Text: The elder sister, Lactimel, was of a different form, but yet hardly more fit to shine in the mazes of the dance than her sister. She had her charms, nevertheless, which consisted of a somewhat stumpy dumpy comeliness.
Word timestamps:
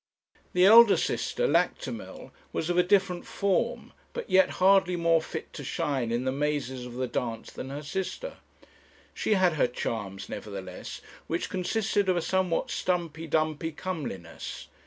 The 0.53 0.65
elder 0.65 0.97
sister, 0.97 1.45
Lactimel, 1.47 2.31
was 2.51 2.71
of 2.71 2.77
a 2.79 2.81
different 2.81 3.23
form, 3.23 3.93
but 4.13 4.27
yet 4.31 4.49
hardly 4.57 4.95
more 4.95 5.21
fit 5.21 5.53
to 5.53 5.63
shine 5.63 6.11
in 6.11 6.25
the 6.25 6.31
mazes 6.31 6.87
of 6.87 6.95
the 6.95 7.05
dance 7.05 7.51
than 7.51 7.69
her 7.69 7.83
sister. 7.83 8.37
She 9.13 9.35
had 9.35 9.53
her 9.53 9.67
charms, 9.67 10.27
nevertheless, 10.27 11.01
which 11.27 11.51
consisted 11.51 12.09
of 12.09 12.17
a 12.17 12.21
somewhat 12.23 12.71
stumpy 12.71 13.27
dumpy 13.27 13.71
comeliness. 13.71 14.69